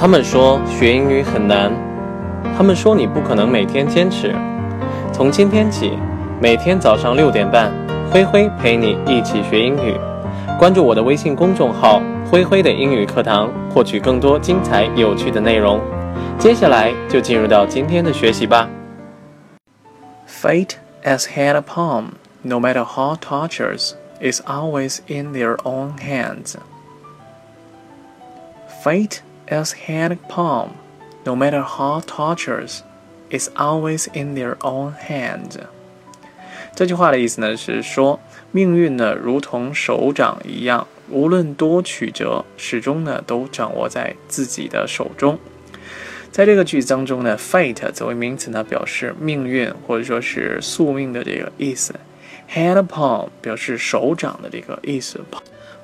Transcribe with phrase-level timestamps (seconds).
[0.00, 1.72] 他们说学英语很难，
[2.56, 4.32] 他们说你不可能每天坚持。
[5.12, 5.98] 从今天起，
[6.40, 7.72] 每天早上六点半，
[8.08, 9.96] 灰灰陪你一起学英语。
[10.56, 12.00] 关注我的微信公众号
[12.30, 15.80] “灰灰的英语课堂”，获取更多精彩有趣的内容。
[16.38, 18.68] 接下来就进入到今天的学习吧。
[20.28, 22.10] Fate as head a palm,
[22.42, 26.54] no matter how tortures, is always in their own hands.
[28.84, 29.18] Fate
[29.48, 30.70] as had palm,
[31.24, 32.80] no matter how tortures,
[33.30, 35.58] is always in their own hands。
[36.74, 38.20] 这句话的意思呢是说，
[38.52, 45.38] 命运呢如同手掌一样，无论多曲折，始终呢都掌握在自己的手中。
[46.30, 51.94] 在这个句子当中呢，fate 作为名词呢表示命运或者说是宿命的这个意思
[52.52, 55.20] ，had palm 表示手掌的这个意思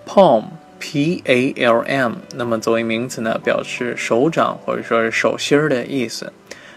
[0.07, 0.45] ，palm。
[0.87, 6.31] P A L M，那么作为名词呢，表示手掌或者说是手心儿的意思。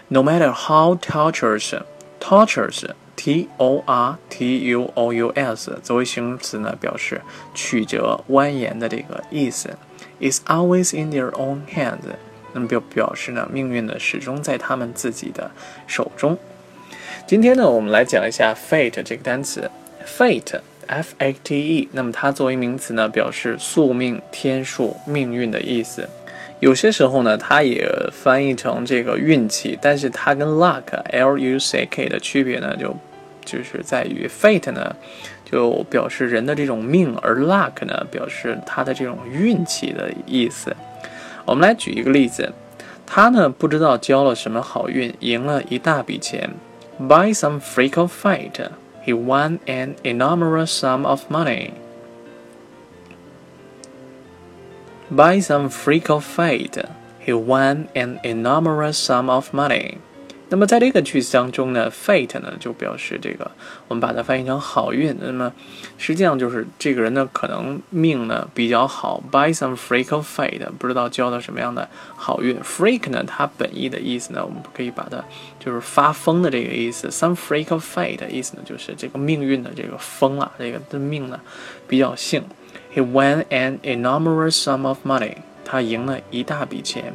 [0.08, 7.20] No matter how tortuous，tortuous，T O R T U O U S，作为形容词呢，表示
[7.52, 9.76] 曲折蜿蜒的这个意思。
[10.20, 11.98] Is always in their own hands，
[12.54, 15.50] 那么表表示呢，命运呢始终在他们自己的
[15.86, 16.38] 手中。
[17.26, 19.70] 今天呢，我们来讲一下 fate 这个单词
[20.06, 20.60] ，fate。
[20.88, 26.08] F A T E，那么它作为名词呢，表示宿命、天数、命运的意思。
[26.60, 32.96] 有些时候呢，它也翻译成这个运气，但是它跟 luck L U C K 的区别呢，就
[33.44, 34.96] 就是在于 fate 呢，
[35.44, 40.74] 就表示人的这种命，而 luck 呢，表示他的这种运气的意思。
[41.44, 42.52] 我们来举一个例子，
[43.06, 46.50] 他呢不知道交了什么好运，赢了一大笔钱
[47.00, 48.68] ，buy some freak of fate。
[49.08, 51.72] He won an enormous sum of money.
[55.10, 56.76] By some freak of fate,
[57.18, 59.96] he won an enormous sum of money.
[60.50, 63.50] 那么在这个句子当中呢，fate 呢就表示这个，
[63.86, 65.14] 我们把它翻译成好运。
[65.20, 65.52] 那么
[65.98, 69.22] 实际上就是这个人呢可能命呢比较好。
[69.30, 72.58] By some freak of fate，不知道交到什么样的好运。
[72.60, 75.22] Freak 呢，它本意的意思呢，我们可以把它
[75.60, 77.08] 就是发疯的这个意思。
[77.08, 81.38] Some freak of fate 意思呢就是这个命运的这个疯了，这个的命呢
[81.86, 82.42] 比较幸。
[82.94, 87.12] He won an enormous sum of money，他赢了一大笔钱。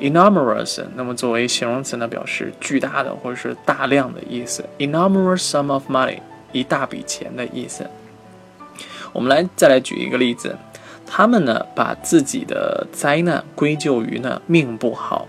[0.00, 4.64] enormous，那么作为形容词呢，表示巨大的或者是大量的意思。
[4.78, 6.18] enormous sum of money，
[6.52, 7.86] 一大笔钱的意思。
[9.12, 10.56] 我们来再来举一个例子，
[11.06, 15.26] 他们呢把自己的灾难归咎于呢命不好。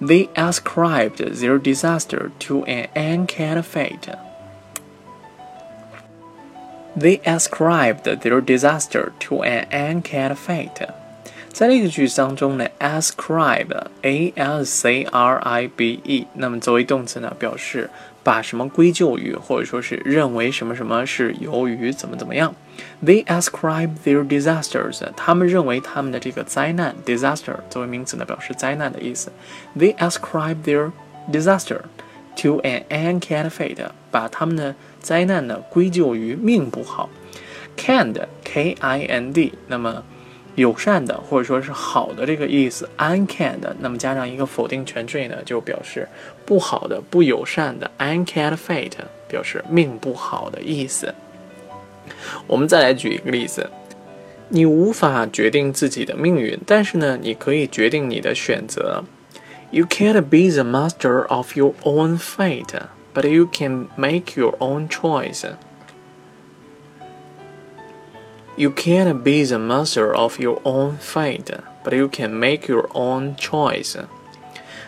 [0.00, 4.14] They ascribed their disaster to an uncanny fate.
[6.98, 10.88] They ascribed their disaster to an uncanny fate.
[11.55, 17.89] 在这个句子当中呢，ascribe，a s c r i b e，那么作为动词呢，表示
[18.23, 22.53] 把什么归咎于，或者说是认为什么什么是由于怎么怎么样。
[23.01, 29.31] They ascribe their disasters，他们认为他们的这个灾难，disaster 作为名词呢，表示灾难的意思。
[29.77, 30.91] They ascribe their
[31.31, 31.83] disaster
[32.41, 33.77] to an uncanny fate，
[34.11, 37.09] 把他们的灾难呢归咎于命不好。
[37.77, 40.03] Kind，k i n d，那么。
[40.55, 46.07] 友善的或者说是好的这个意思，unkind，那么加上一个否定前缀呢，就表示
[46.45, 48.91] 不好的、不友善的，unkind fate，
[49.27, 51.13] 表示命不好的意思。
[52.47, 53.69] 我们再来举一个例子，
[54.49, 59.03] 你无法决定自己的命运，但是呢，你可以决定你的选择。
[59.71, 62.79] You can't be the master of your own fate,
[63.13, 65.43] but you can make your own choice.
[68.56, 73.36] You can't be the master of your own fate, but you can make your own
[73.36, 73.96] choice.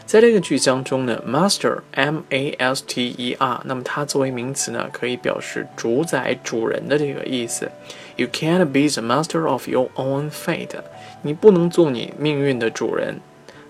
[0.05, 7.71] 在这个句子当中呢，master m a s t e r，那么它作为名词呢，可以表示主宰、主人的这个意思。
[8.17, 10.77] You can't be the master of your own fate，
[11.23, 13.21] 你不能做你命运的主人。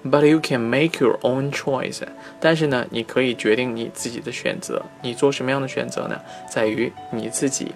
[0.05, 2.01] But you can make your own choice，
[2.41, 4.83] 但是呢，你可以决定你自己的选择。
[5.03, 6.19] 你做什么样的选择呢？
[6.51, 7.71] 在于你自己。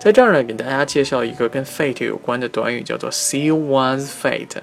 [0.00, 4.60] 在这儿呢，给大家介绍一个跟 fate 有关的短语，叫做 seal one's fate。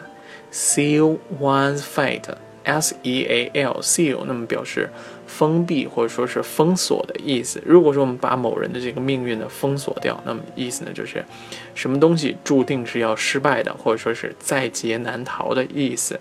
[0.52, 4.90] seal one's fate，s e a l，seal，那么表示
[5.28, 7.62] 封闭或者说是封锁的意思。
[7.66, 11.26] 如果说我们把某人的这个命运呢封锁掉，那么意思呢就是
[11.74, 16.18] 什么东西注定是要失败的，或者说是在劫难逃的意思。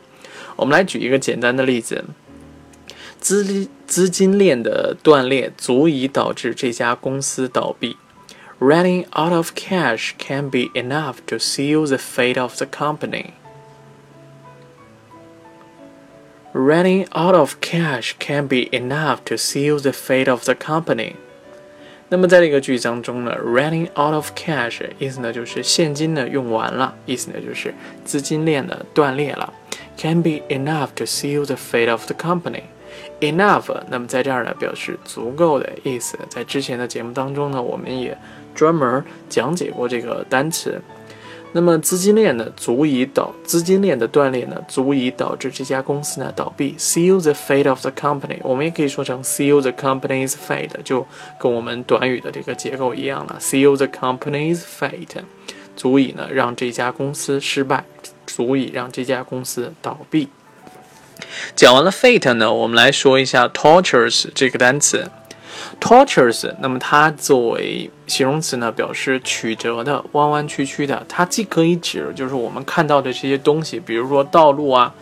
[0.56, 2.04] 我们来举一个简单的例子：
[3.20, 7.96] 资资金链的断裂足以导致这家公司倒闭。
[8.63, 13.33] running out of cash can be enough to seal the fate of the company.
[16.51, 21.13] Running out of cash can be enough to seal the fate of the company。
[22.09, 27.73] 那么在这个句子当中呢，running out of cash 意思呢就是现金呢用完了，意思呢就是
[28.03, 29.53] 资金链呢断裂了。
[29.95, 36.17] Can be enough to seal the fate of the company。Enough，那么在这儿呢表示足够的意思。
[36.29, 38.17] 在之前的节目当中呢，我们也
[38.54, 40.80] 专门讲解过这个单词。
[41.56, 46.74] 那么资金链呢，足以导资金链的断裂呢，足以导致这家公司呢倒闭。
[46.76, 51.06] Seal the fate of the company，我们也可以说成 seal the company's fate，就
[51.38, 53.36] 跟我们短语的这个结构一样了。
[53.38, 55.22] Seal the company's fate，
[55.76, 57.84] 足以呢让这家公司失败，
[58.26, 60.28] 足以让这家公司倒闭。
[61.54, 65.08] 讲完了 fate 呢，我们来说一下 tortures 这个单词。
[65.80, 71.04] tortures，那么它作为形容词呢，表示曲折的、弯弯曲曲的。
[71.08, 74.94] 它既可以指就是我们看到的这些东西，比如说道路啊，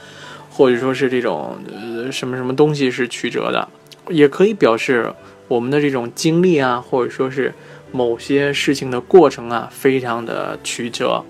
[0.50, 3.68] 或者说是这种呃什么什么东西是曲折的，
[4.08, 5.12] 也可以表示
[5.48, 7.54] 我们的这种经历啊，或者说是
[7.90, 11.22] 某些事情的过程啊，非常的曲折。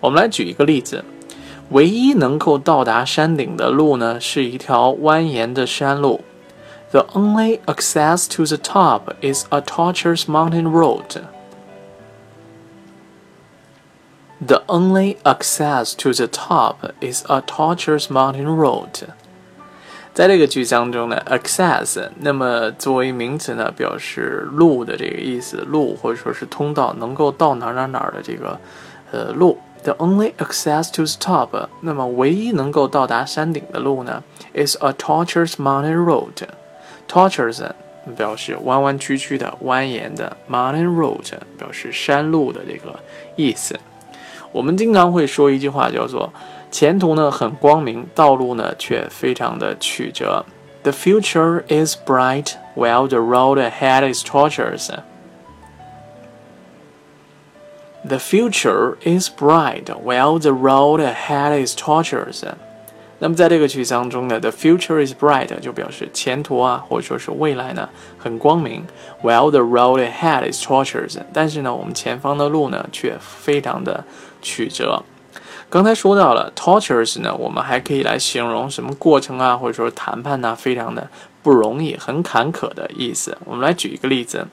[0.00, 1.04] 我们来举一个例子，
[1.70, 6.22] 唯一能够到达山顶的路呢，是一条蜿蜒的山路。
[6.91, 11.21] The only access to the top is a tortuous mountain road.
[14.39, 19.09] The only access to the top is a tortuous mountain road.
[20.13, 28.59] 在这个句子当中呢，access 那么作为名词呢，表示路的这个意思，路或者说是通道，能够到哪哪哪的这个
[29.11, 29.59] 呃路。
[29.83, 34.23] The only access to the top，那么唯一能够到达山顶的路呢，
[34.53, 36.47] is a tortuous mountain road。
[37.11, 37.69] Tortuous
[38.15, 42.99] 表示弯弯曲曲的、蜿蜒的，Mountain road 表示山路的这个
[43.35, 43.79] 意思。
[44.51, 50.45] 我们经常会说一句话，叫做“前途呢很光明，道路呢却非常的曲折”。
[50.83, 54.89] The future is bright while the road ahead is tortuous.
[58.07, 62.45] The future is bright while the road ahead is tortuous.
[63.22, 67.88] 那么在这个句子当中呢，the future is bright 就表示前途啊，或者说是未来呢
[68.18, 68.84] 很光明
[69.22, 71.18] ，while the road ahead is tortuous。
[71.32, 74.04] 但是呢，我们前方的路呢却非常的
[74.42, 75.04] 曲折。
[75.70, 81.08] 刚才说到了 tortuous 呢，我们还可以来形容什么过程啊，或者说谈判呢，非常的
[81.44, 83.38] 不容易，很坎坷的意思。
[83.44, 84.48] 我们来举一个例子，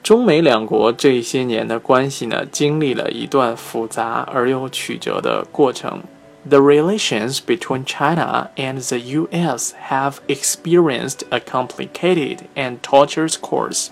[0.00, 6.00] 中美两国这些年的关系呢，经历了一段复杂而又曲折的过程。
[6.44, 13.90] The relations between China and the US have experienced a complicated and tortuous course.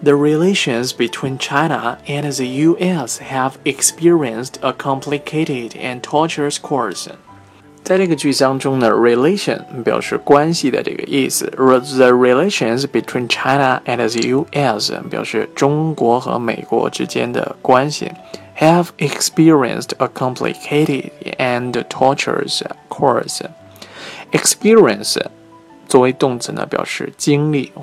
[0.00, 7.08] The relations between China and the US have experienced a complicated and tortuous course.
[7.87, 11.45] 在这个句子当中呢，relation 表示关系的这个意思。
[11.57, 14.93] The relations between China and the U.S.
[15.09, 18.11] 表示中国和美国之间的关系。
[18.59, 23.41] Have experienced a complicated and tortuous course.
[24.31, 25.17] Experience
[25.87, 27.73] 作为动词呢，表示经历。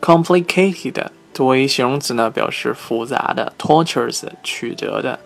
[0.00, 3.52] Complicated 作为形容词呢，表示复杂的。
[3.58, 5.18] Tortuous 曲折的。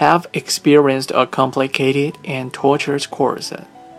[0.00, 3.52] Have experienced a complicated and tortuous course，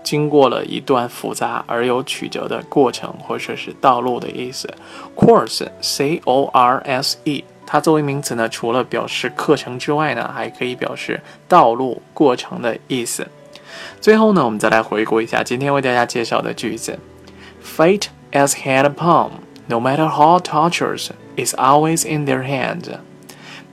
[0.03, 4.67] 经过了一段复杂而又曲折的过程，或者是道路的意思。
[5.15, 13.27] course，c o r s e，它作为名词呢，除了表示课程之外呢，还可以表示道路过程的意思。
[14.01, 16.97] 最后呢，我们再来回顾一下今天为大家介绍的句子
[17.63, 19.29] ：Fate as hand palm,
[19.67, 22.97] no matter how tortuous, is always in their hands.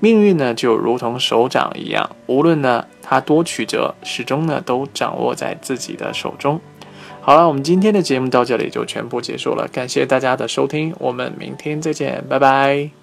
[0.01, 6.61] 命运呢，就如同手掌一样，无论呢它多曲折，始终呢都掌握在自己的手中。
[7.21, 12.98] 好了，我们今天的节目到这里就全部结束了，感谢大家的收听，我们明天再见，拜拜。